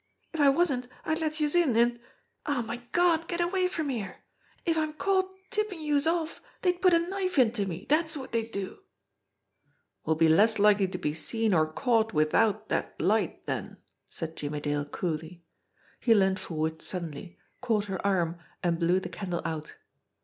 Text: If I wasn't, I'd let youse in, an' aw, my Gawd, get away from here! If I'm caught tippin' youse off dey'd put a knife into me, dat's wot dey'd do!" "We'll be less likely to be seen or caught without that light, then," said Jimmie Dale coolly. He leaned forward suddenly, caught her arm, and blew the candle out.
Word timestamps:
If 0.33 0.39
I 0.39 0.49
wasn't, 0.49 0.87
I'd 1.05 1.19
let 1.19 1.39
youse 1.39 1.53
in, 1.53 1.77
an' 1.77 1.99
aw, 2.47 2.63
my 2.63 2.77
Gawd, 2.91 3.27
get 3.27 3.39
away 3.39 3.67
from 3.67 3.89
here! 3.89 4.23
If 4.65 4.75
I'm 4.75 4.93
caught 4.93 5.29
tippin' 5.51 5.79
youse 5.79 6.07
off 6.07 6.41
dey'd 6.63 6.81
put 6.81 6.95
a 6.95 7.07
knife 7.07 7.37
into 7.37 7.67
me, 7.67 7.85
dat's 7.85 8.17
wot 8.17 8.31
dey'd 8.31 8.49
do!" 8.51 8.79
"We'll 10.03 10.15
be 10.15 10.27
less 10.27 10.57
likely 10.57 10.87
to 10.87 10.97
be 10.97 11.13
seen 11.13 11.53
or 11.53 11.71
caught 11.71 12.13
without 12.15 12.69
that 12.69 12.99
light, 12.99 13.45
then," 13.45 13.77
said 14.09 14.35
Jimmie 14.35 14.61
Dale 14.61 14.85
coolly. 14.85 15.43
He 15.99 16.15
leaned 16.15 16.39
forward 16.39 16.81
suddenly, 16.81 17.37
caught 17.61 17.85
her 17.85 18.03
arm, 18.03 18.39
and 18.63 18.79
blew 18.79 18.99
the 18.99 19.07
candle 19.09 19.43
out. 19.45 19.75